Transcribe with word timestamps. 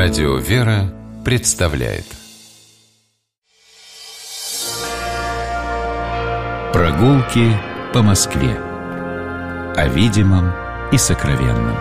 Радио 0.00 0.36
«Вера» 0.36 0.94
представляет 1.24 2.04
Прогулки 6.72 7.56
по 7.92 8.02
Москве 8.02 8.56
О 9.74 9.88
видимом 9.88 10.52
и 10.92 10.98
сокровенном 10.98 11.76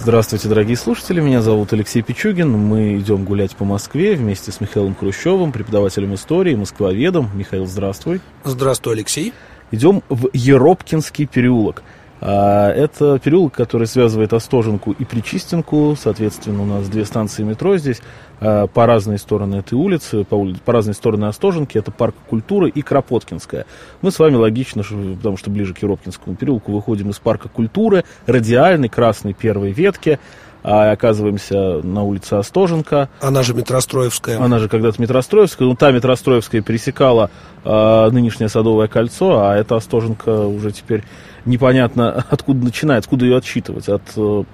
Здравствуйте, 0.00 0.48
дорогие 0.48 0.76
слушатели, 0.76 1.20
меня 1.20 1.40
зовут 1.40 1.72
Алексей 1.72 2.02
Пичугин. 2.02 2.50
Мы 2.50 2.98
идем 2.98 3.24
гулять 3.24 3.54
по 3.54 3.64
Москве 3.64 4.16
вместе 4.16 4.50
с 4.50 4.60
Михаилом 4.60 4.96
Хрущевым, 4.96 5.52
преподавателем 5.52 6.16
истории, 6.16 6.56
москвоведом. 6.56 7.30
Михаил, 7.32 7.66
здравствуй. 7.66 8.20
Здравствуй, 8.42 8.94
Алексей. 8.94 9.32
Идем 9.70 10.02
в 10.08 10.30
Еропкинский 10.32 11.26
переулок. 11.26 11.84
А, 12.20 12.70
это 12.70 13.18
переулок, 13.18 13.54
который 13.54 13.86
связывает 13.86 14.32
Остоженку 14.32 14.92
и 14.92 15.04
Причистенку. 15.04 15.94
Соответственно, 15.98 16.62
у 16.62 16.66
нас 16.66 16.88
две 16.88 17.04
станции 17.04 17.42
метро 17.42 17.76
здесь. 17.76 18.00
А, 18.40 18.66
по 18.66 18.86
разные 18.86 19.18
стороны 19.18 19.56
этой 19.56 19.74
улицы, 19.74 20.24
по, 20.24 20.34
ули... 20.34 20.56
по 20.64 20.72
разные 20.72 20.94
стороны 20.94 21.26
Остоженки. 21.26 21.78
Это 21.78 21.90
парк 21.90 22.14
культуры 22.28 22.68
и 22.68 22.82
Кропоткинская. 22.82 23.66
Мы 24.02 24.10
с 24.10 24.18
вами 24.18 24.34
логично, 24.34 24.82
потому 24.82 25.36
что 25.36 25.50
ближе 25.50 25.74
к 25.74 25.78
Еропкинскому 25.78 26.36
переулку, 26.36 26.72
выходим 26.72 27.10
из 27.10 27.18
парка 27.18 27.48
культуры, 27.48 28.04
радиальной, 28.26 28.88
красной 28.88 29.32
первой 29.32 29.72
ветки 29.72 30.18
а 30.62 30.90
оказываемся 30.90 31.80
на 31.82 32.02
улице 32.02 32.34
Остоженко. 32.34 33.08
Она 33.20 33.42
же 33.42 33.54
Метростроевская. 33.54 34.40
Она 34.42 34.58
же 34.58 34.68
когда-то 34.68 35.00
Метростроевская. 35.00 35.68
Ну, 35.68 35.74
та 35.74 35.92
Метростроевская 35.92 36.62
пересекала 36.62 37.30
э, 37.64 38.10
нынешнее 38.10 38.48
Садовое 38.48 38.88
кольцо, 38.88 39.40
а 39.46 39.56
эта 39.56 39.76
Остоженко 39.76 40.46
уже 40.46 40.72
теперь 40.72 41.04
непонятно 41.44 42.24
откуда 42.30 42.64
начинает, 42.64 43.04
откуда 43.04 43.24
ее 43.24 43.36
отсчитывать, 43.36 43.88
от 43.88 44.02
э, 44.16 44.44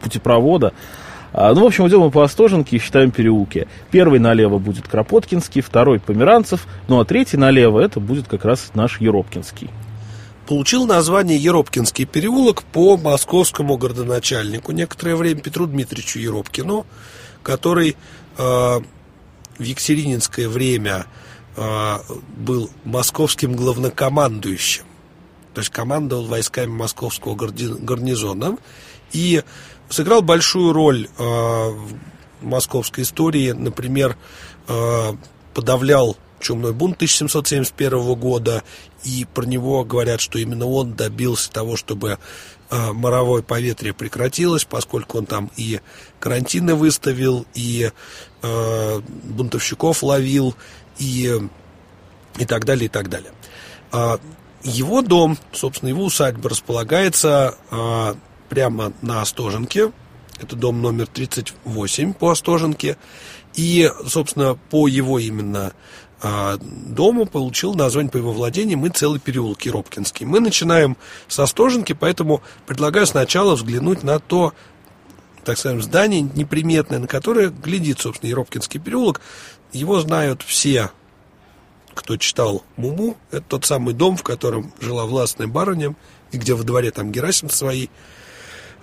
путепровода. 0.00 0.72
А, 1.32 1.54
ну, 1.54 1.62
в 1.62 1.66
общем, 1.66 1.86
идем 1.86 2.00
мы 2.00 2.10
по 2.10 2.24
Остоженке 2.24 2.76
и 2.76 2.80
считаем 2.80 3.10
переулки. 3.10 3.68
Первый 3.90 4.18
налево 4.18 4.58
будет 4.58 4.88
Кропоткинский, 4.88 5.60
второй 5.60 6.00
Померанцев, 6.00 6.66
ну 6.88 6.98
а 6.98 7.04
третий 7.04 7.36
налево 7.36 7.80
это 7.80 8.00
будет 8.00 8.26
как 8.26 8.44
раз 8.44 8.70
наш 8.74 9.00
Еропкинский. 9.00 9.70
Получил 10.50 10.84
название 10.84 11.38
Еропкинский 11.38 12.06
переулок 12.06 12.64
по 12.64 12.96
московскому 12.96 13.76
городоначальнику 13.78 14.72
некоторое 14.72 15.14
время 15.14 15.40
Петру 15.40 15.66
Дмитриевичу 15.66 16.18
Еропкину, 16.18 16.86
который 17.44 17.90
э, 17.90 18.42
в 18.42 18.82
Екатерининское 19.60 20.48
время 20.48 21.06
э, 21.56 21.98
был 22.36 22.68
московским 22.82 23.54
главнокомандующим 23.54 24.82
то 25.54 25.60
есть 25.60 25.70
командовал 25.70 26.24
войсками 26.24 26.70
московского 26.70 27.36
гарнизона 27.36 28.56
и 29.12 29.44
сыграл 29.88 30.20
большую 30.20 30.72
роль 30.72 31.06
э, 31.16 31.22
в 31.22 31.94
московской 32.40 33.04
истории. 33.04 33.52
Например, 33.52 34.16
э, 34.66 35.12
подавлял 35.54 36.16
чумной 36.40 36.72
бунт 36.72 36.96
1771 36.96 38.14
года, 38.14 38.64
и 39.04 39.26
про 39.32 39.44
него 39.44 39.84
говорят, 39.84 40.20
что 40.20 40.38
именно 40.38 40.66
он 40.66 40.94
добился 40.94 41.50
того, 41.50 41.76
чтобы 41.76 42.18
э, 42.70 42.92
моровое 42.92 43.42
поветрие 43.42 43.94
прекратилось, 43.94 44.64
поскольку 44.64 45.18
он 45.18 45.26
там 45.26 45.50
и 45.56 45.80
карантины 46.18 46.74
выставил, 46.74 47.46
и 47.54 47.90
э, 48.42 49.00
бунтовщиков 49.24 50.02
ловил, 50.02 50.54
и, 50.98 51.40
и 52.38 52.44
так 52.44 52.64
далее, 52.64 52.86
и 52.86 52.88
так 52.88 53.08
далее. 53.08 53.32
А 53.92 54.20
его 54.62 55.02
дом, 55.02 55.38
собственно, 55.52 55.88
его 55.88 56.04
усадьба 56.04 56.50
располагается 56.50 57.56
а, 57.70 58.14
прямо 58.48 58.92
на 59.02 59.22
Остоженке. 59.22 59.92
Это 60.38 60.56
дом 60.56 60.82
номер 60.82 61.06
38 61.06 62.12
по 62.14 62.30
Остоженке. 62.30 62.96
И, 63.54 63.90
собственно, 64.06 64.54
по 64.70 64.86
его 64.86 65.18
именно 65.18 65.72
а, 66.22 66.58
дому 66.60 67.26
получил 67.26 67.74
название 67.74 68.10
по 68.10 68.18
его 68.18 68.32
владениям 68.32 68.84
и 68.86 68.90
целый 68.90 69.20
переулок 69.20 69.62
Еропкинский. 69.62 70.26
Мы 70.26 70.40
начинаем 70.40 70.96
с 71.28 71.38
Остоженки, 71.38 71.92
поэтому 71.92 72.42
предлагаю 72.66 73.06
сначала 73.06 73.54
взглянуть 73.54 74.02
на 74.02 74.18
то, 74.18 74.52
так 75.44 75.58
скажем, 75.58 75.82
здание 75.82 76.20
неприметное, 76.20 76.98
на 76.98 77.06
которое 77.06 77.48
глядит, 77.48 78.00
собственно, 78.00 78.30
Еропкинский 78.30 78.80
переулок. 78.80 79.20
Его 79.72 80.00
знают 80.00 80.42
все 80.42 80.90
кто 81.94 82.16
читал 82.16 82.64
Муму, 82.76 83.16
это 83.30 83.42
тот 83.42 83.64
самый 83.64 83.94
дом, 83.94 84.16
в 84.16 84.22
котором 84.22 84.72
жила 84.80 85.06
властная 85.06 85.46
барыня, 85.46 85.94
и 86.32 86.38
где 86.38 86.54
во 86.54 86.62
дворе 86.62 86.90
там 86.90 87.12
Герасим 87.12 87.50
свои 87.50 87.88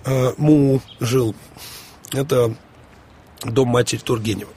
э, 0.04 0.32
Муму 0.36 0.82
жил. 1.00 1.34
Это 2.12 2.54
дом 3.44 3.68
матери 3.68 3.98
Тургенева. 3.98 4.50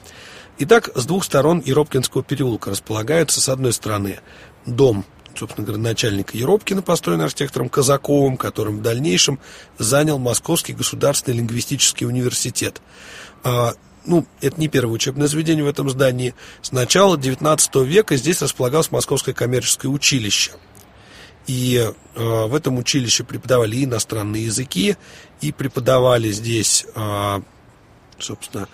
Итак, 0.58 0.90
с 0.94 1.06
двух 1.06 1.24
сторон 1.24 1.62
Еропкинского 1.64 2.22
переулка 2.22 2.70
располагаются, 2.70 3.40
с 3.40 3.48
одной 3.48 3.72
стороны, 3.72 4.20
дом, 4.66 5.04
собственно 5.34 5.66
говоря, 5.66 5.82
начальника 5.82 6.36
Еропкина, 6.36 6.82
построенный 6.82 7.24
архитектором 7.24 7.68
Казаковым, 7.68 8.36
которым 8.36 8.78
в 8.78 8.82
дальнейшем 8.82 9.38
занял 9.78 10.18
Московский 10.18 10.74
государственный 10.74 11.38
лингвистический 11.38 12.06
университет. 12.06 12.80
А, 13.42 13.74
ну, 14.04 14.26
это 14.40 14.60
не 14.60 14.68
первое 14.68 14.94
учебное 14.94 15.26
заведение 15.26 15.64
в 15.64 15.68
этом 15.68 15.88
здании. 15.88 16.34
С 16.60 16.70
начала 16.70 17.16
XIX 17.16 17.84
века 17.84 18.16
здесь 18.16 18.42
располагалось 18.42 18.90
Московское 18.90 19.34
коммерческое 19.34 19.90
училище. 19.90 20.52
И 21.46 21.76
э, 22.14 22.44
в 22.46 22.54
этом 22.54 22.78
училище 22.78 23.24
преподавали 23.24 23.82
иностранные 23.84 24.44
языки, 24.44 24.96
и 25.40 25.50
преподавали 25.50 26.30
здесь, 26.30 26.86
э, 26.94 27.40
собственно, 28.18 28.68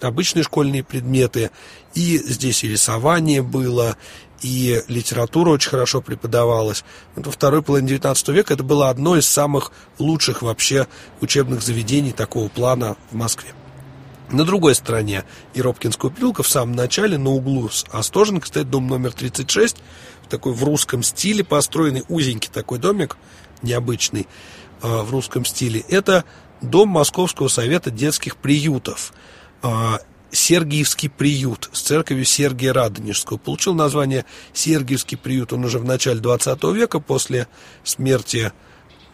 обычные 0.00 0.42
школьные 0.42 0.84
предметы, 0.84 1.50
и 1.94 2.18
здесь 2.18 2.64
и 2.64 2.68
рисование 2.68 3.42
было, 3.42 3.96
и 4.42 4.82
литература 4.88 5.50
очень 5.50 5.70
хорошо 5.70 6.00
преподавалась. 6.00 6.84
Во 7.14 7.30
второй 7.30 7.62
половине 7.62 7.96
XIX 7.96 8.32
века 8.32 8.54
это 8.54 8.62
было 8.62 8.90
одно 8.90 9.16
из 9.16 9.26
самых 9.26 9.72
лучших 9.98 10.42
вообще 10.42 10.86
учебных 11.20 11.62
заведений 11.62 12.12
такого 12.12 12.48
плана 12.48 12.96
в 13.10 13.14
Москве. 13.14 13.52
На 14.30 14.44
другой 14.44 14.74
стороне 14.74 15.24
Еропкинского 15.54 16.10
переулка, 16.10 16.42
в 16.42 16.48
самом 16.48 16.74
начале, 16.74 17.16
на 17.16 17.30
углу 17.30 17.68
с 17.68 17.84
Остоженко, 17.92 18.46
стоит 18.46 18.68
дом 18.68 18.88
номер 18.88 19.12
36, 19.12 19.76
такой 20.28 20.52
в 20.52 20.64
русском 20.64 21.04
стиле 21.04 21.44
построенный, 21.44 22.02
узенький 22.08 22.50
такой 22.52 22.78
домик, 22.78 23.16
необычный, 23.62 24.26
э, 24.82 25.02
в 25.02 25.10
русском 25.12 25.44
стиле. 25.44 25.80
Это 25.88 26.24
дом 26.60 26.88
Московского 26.88 27.46
совета 27.48 27.92
детских 27.92 28.36
приютов. 28.36 29.12
Э, 29.62 29.98
Сергиевский 30.30 31.08
приют 31.08 31.70
с 31.72 31.80
церковью 31.80 32.24
Сергия 32.24 32.72
Радонежского. 32.72 33.38
Получил 33.38 33.74
название 33.74 34.24
Сергиевский 34.52 35.16
приют 35.16 35.52
он 35.52 35.64
уже 35.64 35.78
в 35.78 35.84
начале 35.84 36.20
20 36.20 36.62
века, 36.74 37.00
после 37.00 37.48
смерти 37.84 38.52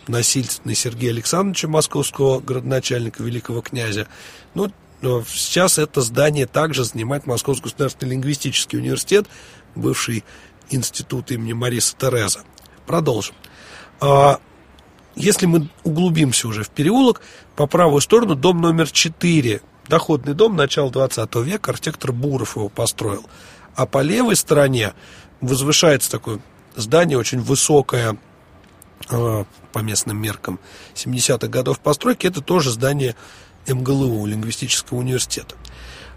насильственной 0.09 0.75
Сергея 0.75 1.13
Александровича, 1.13 1.69
московского 1.69 2.41
городоначальника, 2.41 3.23
великого 3.23 3.61
князя. 3.61 4.09
Ну, 4.55 4.73
но 5.01 5.23
сейчас 5.25 5.79
это 5.79 6.01
здание 6.01 6.47
также 6.47 6.85
занимает 6.85 7.27
Московский 7.27 7.65
государственный 7.65 8.13
лингвистический 8.13 8.79
университет, 8.79 9.27
бывший 9.75 10.25
институт 10.71 11.31
имени 11.31 11.53
Мариса 11.53 11.97
Тереза. 11.97 12.41
Продолжим. 12.87 13.35
А, 14.01 14.41
если 15.15 15.47
мы 15.47 15.69
углубимся 15.85 16.49
уже 16.49 16.63
в 16.65 16.71
переулок, 16.71 17.21
по 17.57 17.67
правую 17.67 18.01
сторону 18.01 18.35
дом 18.35 18.61
номер 18.61 18.91
4, 18.91 19.61
доходный 19.93 20.33
дом 20.33 20.57
начала 20.57 20.91
20 20.91 21.35
века, 21.45 21.71
архитектор 21.71 22.13
Буров 22.13 22.57
его 22.57 22.71
построил. 22.71 23.27
А 23.77 23.85
по 23.85 24.01
левой 24.01 24.37
стороне 24.37 24.95
возвышается 25.43 26.11
такое 26.11 26.41
здание 26.75 27.19
очень 27.19 27.41
высокое, 27.41 28.17
а, 29.11 29.44
по 29.71 29.79
местным 29.81 30.17
меркам, 30.17 30.61
70-х 30.94 31.47
годов 31.49 31.79
постройки. 31.81 32.27
Это 32.27 32.41
тоже 32.41 32.71
здание 32.71 33.17
МГЛУ, 33.69 34.25
лингвистического 34.25 34.97
университета. 34.97 35.56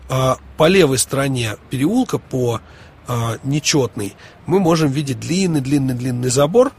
А 0.07 0.38
по 0.56 0.69
левой 0.69 0.98
стороне 0.98 1.57
переулка, 1.69 2.18
по 2.18 2.62
а, 3.10 3.39
нечетной, 3.44 4.16
мы 4.45 4.62
можем 4.62 4.89
видеть 4.89 5.19
длинный-длинный-длинный 5.19 6.30
забор. 6.30 6.71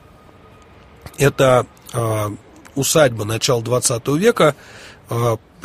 Это 1.19 1.67
а, 1.93 2.35
усадьба 2.75 3.27
начала 3.27 3.61
20 3.61 4.09
века, 4.17 4.55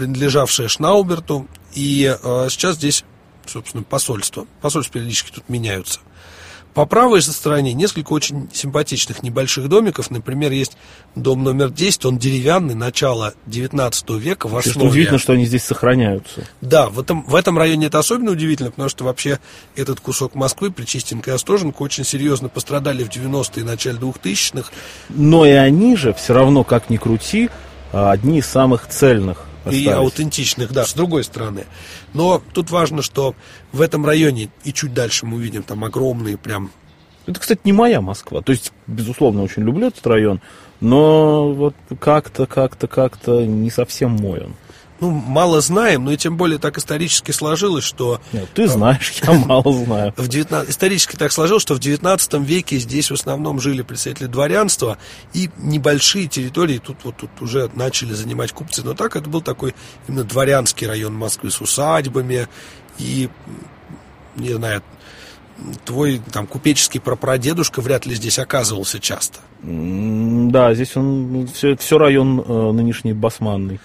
принадлежавшая 0.02 0.68
Шнауберту. 0.68 1.46
И 1.76 2.18
а, 2.24 2.48
сейчас 2.50 2.78
здесь, 2.78 3.04
собственно, 3.46 3.84
посольство. 3.84 4.48
Посольства 4.60 4.94
периодически 4.96 5.32
тут 5.32 5.48
меняются. 5.48 6.00
По 6.74 6.88
правой 6.88 7.22
же 7.22 7.32
стороне 7.34 7.74
несколько 7.74 8.14
очень 8.14 8.50
симпатичных 8.52 9.22
небольших 9.22 9.70
домиков. 9.70 10.10
Например, 10.10 10.52
есть 10.52 10.76
дом 11.16 11.44
номер 11.44 11.70
10, 11.70 12.06
он 12.06 12.18
деревянный, 12.18 12.74
начало 12.74 13.36
19 13.46 14.10
века 14.12 14.48
в 14.48 14.58
основе. 14.58 14.80
Что 14.80 14.88
удивительно, 14.88 15.20
что 15.20 15.34
они 15.34 15.46
здесь 15.46 15.66
сохраняются. 15.66 16.48
Да, 16.62 16.90
в 16.90 17.00
этом, 17.00 17.24
в 17.24 17.36
этом 17.36 17.60
районе 17.60 17.88
это 17.88 18.00
особенно 18.00 18.32
удивительно, 18.32 18.72
потому 18.72 18.90
что 18.90 19.04
вообще 19.04 19.40
этот 19.76 20.00
кусок 20.00 20.34
Москвы, 20.34 20.72
Причистенка 20.72 21.30
и 21.30 21.34
Остоженка, 21.36 21.84
очень 21.84 22.06
серьезно 22.06 22.50
пострадали 22.50 23.04
в 23.04 23.10
90-е 23.10 23.62
и 23.62 23.66
начале 23.66 24.00
2000-х. 24.00 24.72
Но 25.10 25.46
и 25.46 25.52
они 25.52 25.96
же 25.96 26.12
все 26.14 26.34
равно, 26.34 26.64
как 26.64 26.90
ни 26.90 26.98
крути, 26.98 27.52
а, 27.92 28.12
одни 28.12 28.40
из 28.40 28.48
самых 28.48 28.88
цельных. 28.88 29.46
Остались. 29.64 29.86
И 29.86 29.88
аутентичных, 29.88 30.72
да, 30.72 30.86
с 30.86 30.94
другой 30.94 31.24
стороны. 31.24 31.66
Но 32.14 32.42
тут 32.54 32.72
важно, 32.72 33.02
что 33.02 33.36
в 33.72 33.82
этом 33.82 34.06
районе, 34.06 34.50
и 34.64 34.74
чуть 34.74 34.94
дальше 34.94 35.26
мы 35.26 35.38
увидим, 35.38 35.64
там 35.64 35.84
огромные 35.84 36.38
прям 36.38 36.72
это, 37.28 37.40
кстати, 37.40 37.62
не 37.64 37.74
моя 37.74 38.02
Москва. 38.02 38.42
То 38.42 38.52
есть, 38.52 38.74
безусловно, 38.88 39.44
очень 39.44 39.64
люблю 39.64 39.88
этот 39.88 40.06
район, 40.08 40.42
но 40.80 41.54
вот 41.54 41.76
как-то, 42.00 42.48
как-то, 42.48 42.88
как-то 42.88 43.46
не 43.46 43.70
совсем 43.70 44.12
мой 44.12 44.42
он 44.46 44.56
ну, 45.02 45.10
мало 45.10 45.62
знаем, 45.62 46.06
но 46.06 46.12
и 46.12 46.18
тем 46.18 46.38
более 46.38 46.60
так 46.60 46.78
исторически 46.78 47.32
сложилось, 47.32 47.84
что... 47.84 48.22
Нет, 48.32 48.48
ты 48.54 48.68
знаешь, 48.68 49.12
я 49.24 49.34
мало 49.34 49.74
знаю. 49.74 50.14
В 50.16 50.28
19... 50.28 50.70
Исторически 50.70 51.16
так 51.16 51.32
сложилось, 51.32 51.64
что 51.64 51.74
в 51.74 51.80
19 51.80 52.34
веке 52.36 52.78
здесь 52.78 53.10
в 53.10 53.16
основном 53.16 53.60
жили 53.60 53.82
представители 53.82 54.28
дворянства, 54.28 55.00
и 55.34 55.50
небольшие 55.58 56.28
территории 56.28 56.78
тут 56.78 56.98
вот 57.04 57.18
тут 57.18 57.32
уже 57.42 57.70
начали 57.74 58.14
занимать 58.14 58.52
купцы. 58.52 58.84
Но 58.84 58.94
так 58.94 59.16
это 59.16 59.28
был 59.28 59.42
такой 59.42 59.74
именно 60.08 60.24
дворянский 60.24 60.86
район 60.86 61.16
Москвы 61.16 61.50
с 61.50 61.60
усадьбами, 61.62 62.48
и, 63.00 63.28
не 64.36 64.54
знаю, 64.54 64.84
твой 65.84 66.22
там 66.32 66.46
купеческий 66.46 67.00
прапрадедушка 67.00 67.82
вряд 67.82 68.06
ли 68.06 68.14
здесь 68.14 68.38
оказывался 68.38 69.00
часто. 69.00 69.40
Да, 69.64 70.74
здесь 70.74 70.96
он 70.96 71.48
все, 71.54 71.76
все 71.76 71.98
район 71.98 72.40
э, 72.40 72.72
нынешний 72.72 73.14
Басманный. 73.14 73.80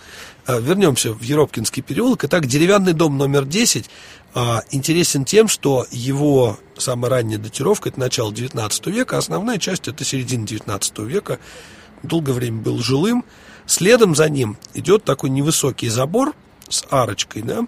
А, 0.46 0.60
вернемся 0.60 1.12
в 1.12 1.22
Еропкинский 1.22 1.82
переулок. 1.82 2.25
Итак, 2.25 2.46
деревянный 2.46 2.93
дом 2.93 3.19
номер 3.19 3.44
10 3.44 3.90
а, 4.34 4.62
интересен 4.70 5.25
тем, 5.25 5.48
что 5.48 5.87
его 5.90 6.58
самая 6.76 7.10
ранняя 7.10 7.38
датировка– 7.38 7.88
это 7.90 7.98
начало 7.98 8.32
19 8.32 8.87
века, 8.87 9.16
а 9.16 9.19
основная 9.19 9.58
часть– 9.58 9.88
это 9.88 10.04
середина 10.04 10.46
19 10.46 10.98
века. 11.00 11.40
Долгое 12.04 12.32
время 12.32 12.62
был 12.62 12.78
жилым. 12.78 13.25
Следом 13.66 14.14
за 14.14 14.28
ним 14.28 14.56
идет 14.75 15.02
такой 15.02 15.31
невысокий 15.31 15.88
забор– 15.88 16.34
с 16.68 16.84
арочкой, 16.90 17.42
да, 17.42 17.66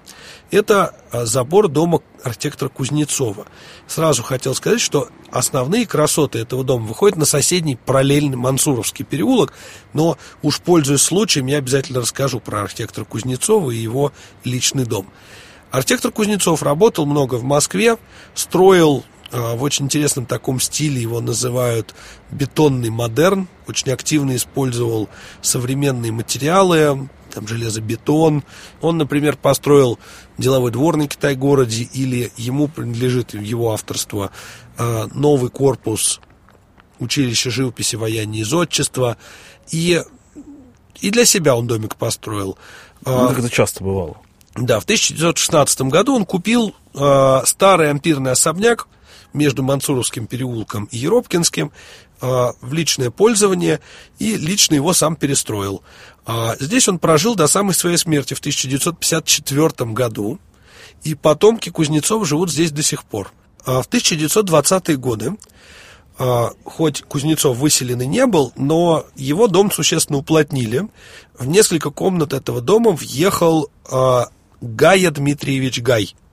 это 0.51 0.95
а, 1.11 1.25
забор 1.25 1.69
дома 1.69 2.01
архитектора 2.23 2.69
Кузнецова. 2.69 3.47
Сразу 3.87 4.23
хотел 4.23 4.55
сказать, 4.55 4.81
что 4.81 5.09
основные 5.31 5.87
красоты 5.87 6.41
этого 6.41 6.65
дома 6.65 6.87
выходят 6.87 7.17
на 7.17 7.25
соседний 7.25 7.77
параллельный 7.77 8.37
Мансуровский 8.37 9.05
переулок, 9.05 9.53
но 9.93 10.19
уж 10.43 10.61
пользуясь 10.61 11.03
случаем, 11.03 11.47
я 11.47 11.59
обязательно 11.59 12.01
расскажу 12.01 12.41
про 12.41 12.63
архитектора 12.63 13.05
Кузнецова 13.05 13.71
и 13.71 13.77
его 13.77 14.13
личный 14.45 14.85
дом. 14.85 15.09
Архитектор 15.71 16.11
Кузнецов 16.11 16.63
работал 16.63 17.05
много 17.05 17.35
в 17.35 17.45
Москве, 17.45 17.99
строил 18.35 19.05
а, 19.31 19.55
в 19.55 19.63
очень 19.63 19.85
интересном 19.87 20.27
таком 20.27 20.61
стиле, 20.61 21.03
его 21.03 21.21
называют 21.21 21.95
бетонный 22.31 22.91
модерн, 22.91 23.49
очень 23.67 23.93
активно 23.93 24.35
использовал 24.37 25.09
современные 25.43 26.13
материалы, 26.13 27.09
там 27.31 27.47
железобетон. 27.47 28.45
Он, 28.81 28.99
например, 28.99 29.37
построил 29.37 29.99
деловой 30.39 30.71
двор 30.71 30.97
на 30.97 31.09
Китай-городе, 31.09 31.83
или 31.93 32.33
ему 32.37 32.69
принадлежит 32.69 33.35
его 33.35 33.73
авторство 33.73 34.31
а, 34.77 35.09
новый 35.13 35.51
корпус 35.51 36.21
училища 36.99 37.51
живописи, 37.51 37.97
вояния 37.97 38.41
и 38.41 38.45
зодчества. 38.45 39.17
И, 39.71 40.03
и 41.01 41.11
для 41.11 41.25
себя 41.25 41.57
он 41.57 41.67
домик 41.67 41.97
построил. 41.97 42.59
А, 43.05 43.23
ну, 43.23 43.29
как 43.29 43.39
это 43.39 43.51
часто 43.51 43.85
бывало. 43.85 44.19
Да, 44.55 44.81
в 44.81 44.85
1916 44.85 45.83
году 45.83 46.17
он 46.17 46.25
купил 46.25 46.75
э, 46.95 47.43
старый 47.45 47.91
ампирный 47.91 48.33
особняк 48.33 48.89
между 49.33 49.63
Мансуровским 49.63 50.27
переулком 50.27 50.87
и 50.87 50.99
Еропкинским 50.99 51.71
в 52.21 52.73
личное 52.73 53.11
пользование 53.11 53.79
и 54.19 54.37
лично 54.37 54.75
его 54.75 54.93
сам 54.93 55.15
перестроил. 55.15 55.83
Э, 56.29 56.55
здесь 56.61 56.89
он 56.89 56.99
прожил 56.99 57.35
до 57.35 57.49
самой 57.49 57.75
своей 57.75 57.97
смерти 57.97 58.35
в 58.35 58.39
1954 58.39 59.91
году, 59.93 60.39
и 61.03 61.15
потомки 61.15 61.71
Кузнецова 61.71 62.25
живут 62.25 62.53
здесь 62.53 62.71
до 62.71 62.83
сих 62.83 63.05
пор. 63.05 63.33
Э, 63.67 63.83
в 63.83 63.89
1920-е 63.89 64.97
годы 64.97 65.37
хоть 66.65 67.03
Кузнецов 67.03 67.57
выселенный 67.59 68.09
не 68.09 68.27
был, 68.27 68.53
но 68.57 69.07
его 69.15 69.47
дом 69.47 69.71
существенно 69.71 70.19
уплотнили. 70.19 70.89
В 71.39 71.47
несколько 71.47 71.91
комнат 71.91 72.33
этого 72.33 72.61
дома 72.61 72.91
въехал 72.91 73.71
Гая 74.61 75.11
Дмитриевич 75.13 75.81
Гай– 75.81 76.17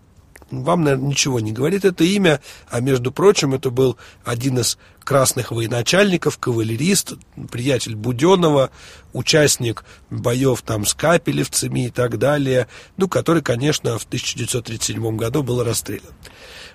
вам, 0.51 0.83
наверное, 0.83 1.09
ничего 1.09 1.39
не 1.39 1.51
говорит 1.51 1.85
это 1.85 2.03
имя, 2.03 2.41
а 2.69 2.79
между 2.79 3.11
прочим, 3.11 3.53
это 3.53 3.69
был 3.69 3.97
один 4.23 4.59
из 4.59 4.77
красных 5.03 5.51
военачальников, 5.51 6.37
кавалерист, 6.37 7.13
приятель 7.51 7.95
Буденова, 7.95 8.71
участник 9.13 9.85
боев 10.09 10.61
там 10.61 10.85
с 10.85 10.93
капелевцами 10.93 11.87
и 11.87 11.89
так 11.89 12.17
далее, 12.17 12.67
ну, 12.97 13.07
который, 13.07 13.41
конечно, 13.41 13.97
в 13.97 14.05
1937 14.05 15.15
году 15.15 15.43
был 15.43 15.63
расстрелян. 15.63 16.13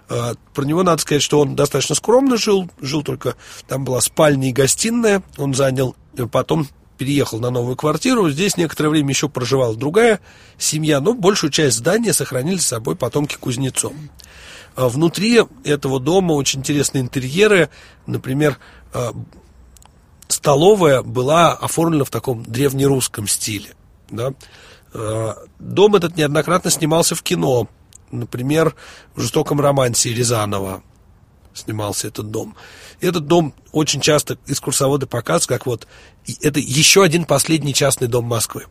А, 0.08 0.34
про 0.54 0.64
него 0.64 0.82
надо 0.82 1.02
сказать, 1.02 1.22
что 1.22 1.40
он 1.40 1.54
достаточно 1.54 1.94
скромно 1.94 2.36
жил, 2.36 2.68
жил 2.80 3.02
только, 3.02 3.36
там 3.68 3.84
была 3.84 4.00
спальня 4.00 4.48
и 4.48 4.52
гостиная, 4.52 5.22
он 5.36 5.54
занял, 5.54 5.96
потом 6.32 6.66
переехал 7.00 7.40
на 7.40 7.48
новую 7.48 7.76
квартиру. 7.76 8.28
Здесь 8.28 8.58
некоторое 8.58 8.90
время 8.90 9.08
еще 9.08 9.30
проживала 9.30 9.74
другая 9.74 10.20
семья, 10.58 11.00
но 11.00 11.14
большую 11.14 11.50
часть 11.50 11.78
здания 11.78 12.12
сохранили 12.12 12.58
с 12.58 12.66
собой 12.66 12.94
потомки 12.94 13.36
Кузнецов. 13.40 13.94
А 14.76 14.86
внутри 14.90 15.40
этого 15.64 15.98
дома 15.98 16.32
очень 16.34 16.60
интересные 16.60 17.00
интерьеры. 17.00 17.70
Например, 18.04 18.58
а, 18.92 19.14
столовая 20.28 21.00
была 21.00 21.54
оформлена 21.54 22.04
в 22.04 22.10
таком 22.10 22.42
древнерусском 22.42 23.26
стиле. 23.26 23.70
Да? 24.10 24.34
А, 24.92 25.38
дом 25.58 25.94
этот 25.94 26.18
неоднократно 26.18 26.70
снимался 26.70 27.14
в 27.14 27.22
кино. 27.22 27.66
Например, 28.10 28.74
в 29.14 29.22
«Жестоком 29.22 29.58
романсе» 29.58 30.12
Рязанова 30.12 30.82
снимался 31.54 32.08
этот 32.08 32.30
дом. 32.30 32.56
Этот 33.00 33.26
дом 33.26 33.54
очень 33.72 34.00
часто 34.00 34.38
экскурсоводы 34.46 35.06
показывают, 35.06 35.46
как 35.46 35.66
вот 35.66 35.86
это 36.42 36.60
еще 36.60 37.02
один 37.02 37.24
последний 37.24 37.74
частный 37.74 38.08
дом 38.08 38.24
Москвы. 38.24 38.66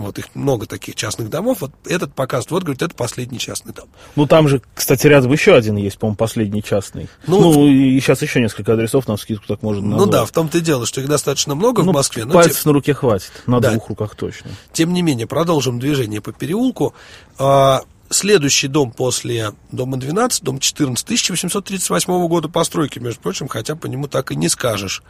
Вот 0.00 0.18
их 0.18 0.34
много 0.34 0.66
таких 0.66 0.94
частных 0.94 1.28
домов. 1.28 1.58
Вот 1.60 1.72
этот 1.84 2.14
показывает, 2.14 2.50
вот, 2.52 2.62
говорит, 2.62 2.82
это 2.82 2.94
последний 2.94 3.38
частный 3.38 3.74
дом. 3.74 3.88
Ну, 4.16 4.26
там 4.26 4.48
же, 4.48 4.62
кстати, 4.74 5.06
рядом 5.06 5.30
еще 5.30 5.54
один 5.54 5.76
есть, 5.76 5.98
по-моему, 5.98 6.16
последний 6.16 6.62
частный. 6.62 7.08
Ну, 7.26 7.40
ну 7.40 7.66
и 7.66 8.00
сейчас 8.00 8.22
еще 8.22 8.40
несколько 8.40 8.72
адресов 8.72 9.06
на 9.08 9.16
скидку 9.18 9.46
так 9.46 9.62
можно 9.62 9.86
назвать. 9.86 10.06
Ну 10.06 10.12
да, 10.12 10.24
в 10.24 10.30
том-то 10.30 10.58
и 10.58 10.60
дело, 10.62 10.86
что 10.86 11.02
их 11.02 11.08
достаточно 11.08 11.54
много 11.54 11.82
ну, 11.82 11.90
в 11.90 11.94
Москве. 11.94 12.24
Но 12.24 12.32
пальцев 12.32 12.62
тем... 12.62 12.70
на 12.70 12.74
руке 12.74 12.94
хватит, 12.94 13.30
на 13.46 13.60
да. 13.60 13.72
двух 13.72 13.88
руках 13.90 14.14
точно. 14.14 14.50
Тем 14.72 14.94
не 14.94 15.02
менее, 15.02 15.26
продолжим 15.26 15.78
движение 15.78 16.22
по 16.22 16.32
переулку. 16.32 16.94
А, 17.38 17.82
Следующий 18.12 18.66
дом 18.66 18.90
после 18.90 19.52
дома 19.70 19.96
12, 19.96 20.42
дом 20.42 20.58
14, 20.58 21.04
1838 21.04 22.26
года 22.26 22.48
постройки, 22.48 22.98
между 22.98 23.20
прочим, 23.20 23.46
хотя 23.46 23.76
по 23.76 23.86
нему 23.86 24.08
так 24.08 24.32
и 24.32 24.36
не 24.36 24.48
скажешь. 24.48 25.04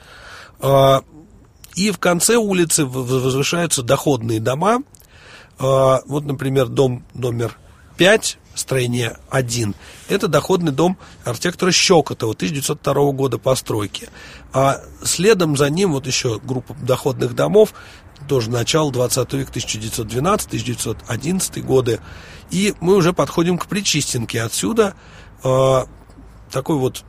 А, 0.60 1.02
и 1.74 1.90
в 1.92 1.98
конце 1.98 2.36
улицы 2.36 2.84
возвышаются 2.84 3.82
доходные 3.82 4.38
дома. 4.38 4.82
А, 5.58 6.02
вот, 6.04 6.26
например, 6.26 6.68
дом 6.68 7.02
номер 7.14 7.56
5, 8.00 8.38
строение 8.54 9.18
1. 9.28 9.74
Это 10.08 10.26
доходный 10.26 10.72
дом 10.72 10.96
архитектора 11.22 11.70
Щекотова 11.70 12.32
1902 12.32 13.12
года 13.12 13.36
постройки. 13.36 14.08
А 14.54 14.80
следом 15.02 15.54
за 15.54 15.68
ним 15.68 15.92
вот 15.92 16.06
еще 16.06 16.40
группа 16.42 16.72
доходных 16.80 17.34
домов, 17.34 17.74
тоже 18.26 18.48
начало 18.48 18.90
20 18.90 19.30
века, 19.34 19.52
1912-1911 19.52 21.60
годы. 21.60 22.00
И 22.50 22.72
мы 22.80 22.96
уже 22.96 23.12
подходим 23.12 23.58
к 23.58 23.66
Причистенке. 23.66 24.40
Отсюда 24.40 24.94
э, 25.44 25.84
такой 26.50 26.76
вот 26.76 27.04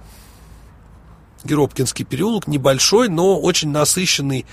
Геропкинский 1.46 2.04
переулок, 2.04 2.48
небольшой, 2.48 3.08
но 3.08 3.40
очень 3.40 3.70
насыщенный 3.70 4.46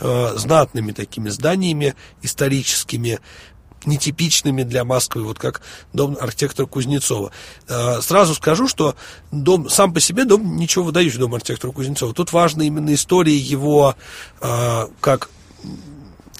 э, 0.00 0.32
знатными 0.36 0.92
такими 0.92 1.30
зданиями 1.30 1.94
историческими, 2.20 3.18
нетипичными 3.84 4.62
для 4.62 4.84
Москвы, 4.84 5.24
вот 5.24 5.38
как 5.38 5.62
дом 5.92 6.16
архитектора 6.20 6.66
Кузнецова. 6.66 7.30
Э, 7.68 8.00
сразу 8.00 8.34
скажу, 8.34 8.68
что 8.68 8.96
дом 9.30 9.68
сам 9.68 9.92
по 9.92 10.00
себе 10.00 10.24
дом 10.24 10.56
ничего 10.56 10.84
выдающий 10.84 11.18
дом 11.18 11.34
архитектора 11.34 11.72
Кузнецова. 11.72 12.14
Тут 12.14 12.32
важна 12.32 12.64
именно 12.64 12.92
история 12.94 13.36
его 13.36 13.94
э, 14.40 14.86
как 15.00 15.28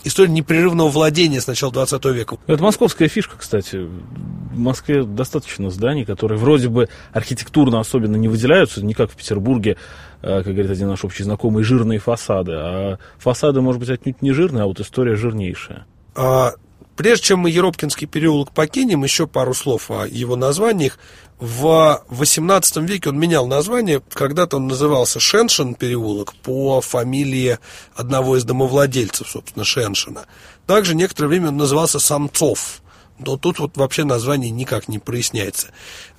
история 0.07 0.31
непрерывного 0.31 0.89
владения 0.89 1.41
с 1.41 1.47
начала 1.47 1.73
20 1.73 2.05
века. 2.07 2.39
Это 2.47 2.63
московская 2.63 3.09
фишка, 3.09 3.37
кстати. 3.37 3.77
В 3.77 4.59
Москве 4.59 5.03
достаточно 5.03 5.69
зданий, 5.71 6.05
которые 6.05 6.39
вроде 6.39 6.69
бы 6.69 6.89
архитектурно 7.13 7.81
особенно 7.81 8.17
не 8.17 8.29
выделяются, 8.29 8.85
не 8.85 8.95
как 8.95 9.11
в 9.11 9.17
Петербурге, 9.17 9.77
э, 10.23 10.43
как 10.43 10.47
говорит 10.47 10.71
один 10.71 10.89
наш 10.89 11.05
общий 11.05 11.25
знакомый, 11.25 11.65
жирные 11.65 11.99
фасады. 11.99 12.53
А 12.55 12.99
фасады, 13.19 13.61
может 13.61 13.81
быть, 13.81 13.91
отнюдь 13.91 14.23
не 14.23 14.33
жирные, 14.33 14.63
а 14.63 14.67
вот 14.67 14.81
история 14.81 15.17
жирнейшая. 15.17 15.87
А 16.15 16.53
Прежде 16.97 17.27
чем 17.27 17.41
мы 17.41 17.51
Еропкинский 17.51 18.07
переулок 18.07 18.53
покинем, 18.53 19.05
еще 19.05 19.27
пару 19.27 19.53
слов 19.53 19.91
о 19.91 20.07
его 20.07 20.35
названиях. 20.35 20.99
В 21.39 22.03
XVIII 22.09 22.87
веке 22.87 23.11
он 23.11 23.19
менял 23.19 23.47
название. 23.47 24.03
Когда-то 24.13 24.57
он 24.57 24.67
назывался 24.67 25.21
Шеншин 25.21 25.75
переулок 25.75 26.35
по 26.37 26.81
фамилии 26.81 27.59
одного 27.95 28.39
из 28.39 28.45
домовладельцев, 28.45 29.29
собственно, 29.29 29.65
Шеншина. 29.65 30.25
Также 30.67 30.95
некоторое 30.95 31.29
время 31.29 31.49
он 31.49 31.59
назывался 31.59 31.99
Самцов. 31.99 32.81
Но 33.19 33.37
тут 33.37 33.59
вот 33.59 33.77
вообще 33.77 34.05
название 34.05 34.51
никак 34.51 34.89
не 34.89 34.99
проясняется. 34.99 35.69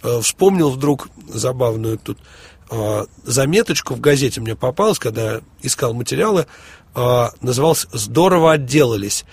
Э, 0.04 0.20
вспомнил 0.22 0.70
вдруг 0.70 1.10
забавную 1.28 1.98
тут 1.98 2.20
э, 2.70 3.06
заметочку 3.24 3.96
в 3.96 4.00
газете 4.00 4.42
мне 4.42 4.56
попалась, 4.56 5.00
когда 5.00 5.42
искал 5.62 5.94
материалы, 5.94 6.46
э, 6.96 7.28
назывался 7.42 7.88
«Здорово 7.92 8.54
отделались» 8.54 9.26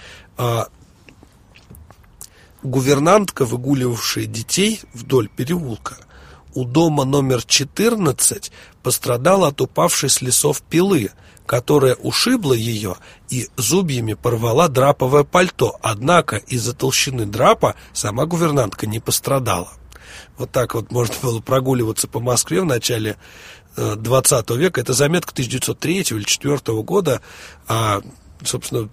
гувернантка, 2.65 3.45
выгуливавшая 3.45 4.27
детей 4.27 4.81
вдоль 4.93 5.29
переулка, 5.29 5.97
у 6.55 6.65
дома 6.65 7.05
номер 7.05 7.45
14 7.45 8.51
пострадала 8.83 9.49
от 9.49 9.61
упавшей 9.61 10.09
с 10.09 10.23
лесов 10.23 10.63
пилы, 10.63 11.11
которая 11.47 11.95
ушибла 11.95 12.55
ее 12.55 12.97
и 13.29 13.49
зубьями 13.57 14.15
порвала 14.15 14.69
драповое 14.69 15.25
пальто, 15.25 15.79
однако 15.83 16.37
из-за 16.37 16.75
толщины 16.75 17.27
драпа 17.27 17.75
сама 17.93 18.25
гувернантка 18.25 18.87
не 18.87 18.99
пострадала. 18.99 19.73
Вот 20.39 20.51
так 20.51 20.75
вот 20.75 20.91
можно 20.91 21.15
было 21.23 21.41
прогуливаться 21.41 22.09
по 22.09 22.21
Москве 22.21 22.61
в 22.61 22.65
начале 22.65 23.17
20 23.77 24.51
э, 24.51 24.57
века. 24.57 24.81
Это 24.81 24.93
заметка 24.93 25.33
1903 25.33 25.93
или 25.93 26.03
1904 26.03 26.83
года. 26.83 27.21
А, 27.69 28.01
собственно, 28.45 28.89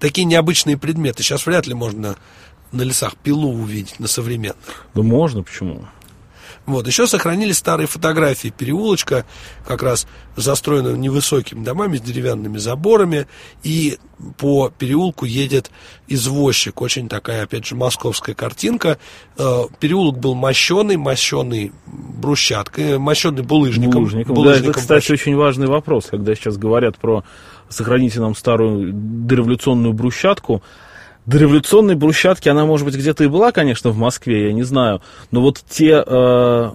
такие 0.00 0.24
необычные 0.24 0.76
предметы 0.76 1.22
сейчас 1.22 1.46
вряд 1.46 1.66
ли 1.66 1.74
можно 1.74 2.16
на 2.72 2.82
лесах 2.82 3.16
пилу 3.16 3.52
увидеть, 3.52 3.98
на 3.98 4.08
современных. 4.08 4.86
Да 4.94 5.02
можно, 5.02 5.42
почему? 5.42 5.84
Вот, 6.68 6.86
еще 6.86 7.06
сохранились 7.06 7.56
старые 7.56 7.86
фотографии 7.86 8.52
переулочка, 8.56 9.24
как 9.66 9.82
раз 9.82 10.06
застроенного 10.36 10.96
невысокими 10.96 11.64
домами 11.64 11.96
с 11.96 12.02
деревянными 12.02 12.58
заборами, 12.58 13.26
и 13.62 13.96
по 14.36 14.68
переулку 14.68 15.24
едет 15.24 15.70
извозчик, 16.08 16.82
очень 16.82 17.08
такая, 17.08 17.44
опять 17.44 17.64
же, 17.64 17.74
московская 17.74 18.34
картинка. 18.34 18.98
Э, 19.38 19.62
переулок 19.80 20.18
был 20.18 20.34
мощеный, 20.34 20.98
мощеный 20.98 21.72
брусчаткой, 21.86 22.98
мощеный 22.98 23.42
булыжником. 23.42 24.02
Булыжником, 24.02 24.34
булыжником 24.34 24.64
да, 24.64 24.70
это, 24.70 24.78
кстати, 24.78 25.10
очень 25.10 25.36
важный 25.36 25.68
вопрос, 25.68 26.08
когда 26.10 26.34
сейчас 26.34 26.58
говорят 26.58 26.98
про 26.98 27.24
сохраните 27.70 28.20
нам 28.20 28.36
старую 28.36 28.92
дореволюционную 28.92 29.94
брусчатку, 29.94 30.62
до 31.28 31.36
революционной 31.36 31.94
брусчатки 31.94 32.48
она, 32.48 32.64
может 32.64 32.86
быть, 32.86 32.96
где-то 32.96 33.22
и 33.22 33.26
была, 33.26 33.52
конечно, 33.52 33.90
в 33.90 33.98
Москве, 33.98 34.46
я 34.46 34.52
не 34.54 34.62
знаю. 34.62 35.02
Но 35.30 35.42
вот 35.42 35.62
те, 35.68 36.02
э, 36.04 36.70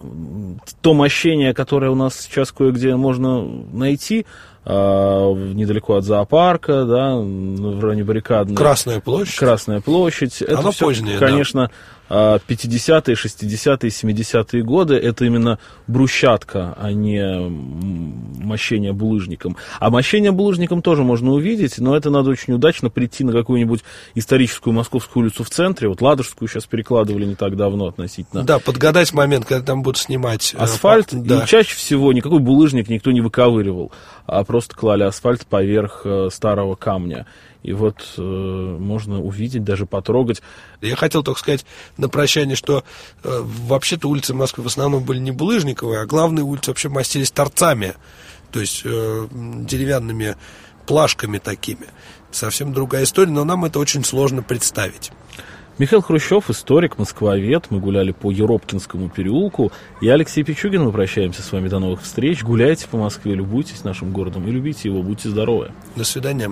то 0.81 0.93
мощение, 0.93 1.55
которое 1.55 1.89
у 1.89 1.95
нас 1.95 2.19
сейчас 2.19 2.51
кое-где 2.51 2.95
можно 2.95 3.43
найти, 3.43 4.27
э, 4.63 4.71
недалеко 4.71 5.95
от 5.95 6.03
зоопарка, 6.03 6.85
да, 6.85 7.15
в 7.15 7.83
районе 7.83 8.03
баррикадной. 8.03 8.55
Красная 8.55 8.99
площадь. 8.99 9.37
Красная 9.37 9.81
площадь. 9.81 10.43
Это 10.43 10.59
Она 10.59 10.69
все, 10.69 10.85
поздняя, 10.85 11.17
конечно, 11.17 11.61
да 11.63 11.71
50-е, 12.09 13.15
60-е, 13.15 13.89
70-е 13.89 14.63
годы 14.63 14.95
это 14.95 15.25
именно 15.25 15.59
брусчатка, 15.87 16.75
а 16.77 16.91
не 16.91 17.23
мощение 18.43 18.93
булыжником. 18.93 19.57
А 19.79 19.89
мощение 19.89 20.31
булыжником 20.31 20.81
тоже 20.81 21.03
можно 21.03 21.31
увидеть, 21.31 21.79
но 21.79 21.95
это 21.95 22.09
надо 22.09 22.29
очень 22.29 22.53
удачно 22.53 22.89
прийти 22.89 23.23
на 23.23 23.31
какую-нибудь 23.31 23.83
историческую 24.15 24.73
московскую 24.73 25.23
улицу 25.23 25.43
в 25.43 25.49
центре. 25.49 25.87
Вот 25.87 26.01
Ладожскую 26.01 26.47
сейчас 26.47 26.65
перекладывали 26.65 27.25
не 27.25 27.35
так 27.35 27.55
давно 27.55 27.87
относительно. 27.87 28.43
Да, 28.43 28.59
подгадать 28.59 29.13
момент, 29.13 29.45
когда 29.45 29.65
там 29.65 29.81
будут 29.81 29.97
снимать 29.97 30.53
э, 30.53 30.57
асфальт. 30.57 31.09
Да. 31.11 31.43
И 31.43 31.47
чаще 31.47 31.75
всего 31.75 32.13
никакой 32.13 32.39
булыжник 32.39 32.89
никто 32.89 33.11
не 33.11 33.21
выковыривал, 33.21 33.91
а 34.25 34.43
просто 34.43 34.75
клали 34.75 35.03
асфальт 35.03 35.45
поверх 35.45 36.01
э, 36.05 36.29
старого 36.31 36.75
камня. 36.75 37.25
И 37.63 37.73
вот 37.73 38.15
э, 38.17 38.21
можно 38.21 39.21
увидеть, 39.21 39.63
даже 39.63 39.85
потрогать. 39.85 40.41
Я 40.81 40.95
хотел 40.95 41.23
только 41.23 41.39
сказать 41.39 41.65
на 41.97 42.09
прощание, 42.09 42.55
что 42.55 42.83
э, 43.23 43.41
вообще-то 43.43 44.09
улицы 44.09 44.33
Москвы 44.33 44.65
в 44.65 44.67
основном 44.67 45.03
были 45.03 45.19
не 45.19 45.31
булыжниковые, 45.31 46.01
а 46.01 46.05
главные 46.05 46.43
улицы 46.43 46.71
вообще 46.71 46.89
мастились 46.89 47.31
торцами, 47.31 47.95
то 48.51 48.59
есть 48.59 48.81
э, 48.83 49.27
деревянными 49.31 50.35
плашками 50.85 51.37
такими. 51.37 51.87
Совсем 52.31 52.73
другая 52.73 53.03
история, 53.05 53.31
но 53.31 53.45
нам 53.45 53.63
это 53.63 53.79
очень 53.79 54.03
сложно 54.03 54.43
представить. 54.43 55.11
Михаил 55.79 56.01
Хрущев, 56.03 56.49
историк, 56.51 56.99
москвовед. 56.99 57.67
Мы 57.71 57.79
гуляли 57.79 58.11
по 58.11 58.29
Еропкинскому 58.29 59.09
переулку. 59.09 59.71
Я 60.01 60.13
Алексей 60.13 60.43
Пичугин. 60.43 60.83
Мы 60.83 60.91
прощаемся 60.91 61.41
с 61.41 61.51
вами. 61.51 61.67
До 61.67 61.79
новых 61.79 62.03
встреч. 62.03 62.43
Гуляйте 62.43 62.87
по 62.87 62.97
Москве, 62.97 63.33
любуйтесь 63.33 63.83
нашим 63.83 64.11
городом 64.11 64.47
и 64.47 64.51
любите 64.51 64.89
его. 64.89 65.01
Будьте 65.01 65.29
здоровы. 65.29 65.71
До 65.95 66.03
свидания. 66.03 66.51